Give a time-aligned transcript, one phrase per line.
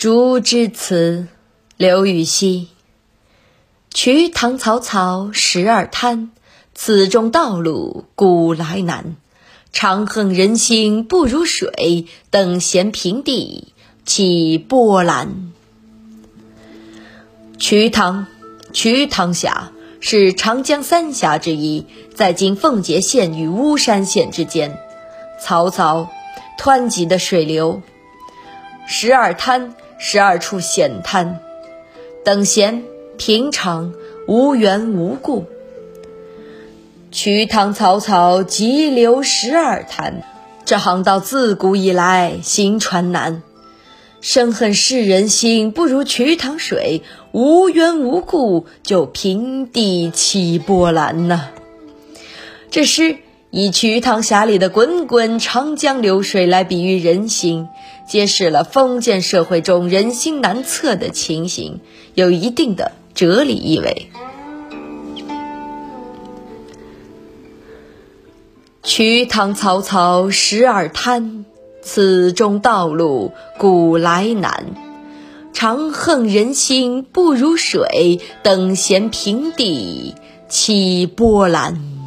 [0.00, 1.26] 竹枝词，
[1.76, 2.68] 刘禹锡。
[3.90, 6.30] 瞿塘草草十二滩，
[6.74, 9.16] 此中道路古来难。
[9.72, 13.74] 长恨人心不如水，等闲平地
[14.06, 15.52] 起波澜。
[17.58, 18.26] 瞿塘，
[18.72, 19.70] 瞿塘峡
[20.00, 24.78] 是长江三峡之一，在今奉节县与巫山县之间。
[25.38, 26.08] 草草，
[26.58, 27.82] 湍急的水流；
[28.86, 31.40] 十二滩，十二处险滩。
[32.24, 32.84] 等闲，
[33.18, 33.92] 平常，
[34.26, 35.44] 无缘无故。
[37.12, 40.22] 瞿塘草草，急流十二滩。
[40.64, 43.42] 这航道自古以来行船难。
[44.22, 51.50] 深恨世人心不如瞿塘水，无缘无故就平地起波澜呐。
[52.70, 53.16] 这诗
[53.50, 57.66] 以瞿塘峡里的滚滚长江流水来比喻人心，
[58.06, 61.80] 揭示了封建社会中人心难测的情形，
[62.14, 64.10] 有一定的哲理意味。
[68.84, 71.44] 瞿塘草草十二滩，
[71.82, 74.66] 此中道路古来难。
[75.52, 80.14] 长恨人心不如水，等闲平地
[80.48, 81.99] 起波澜。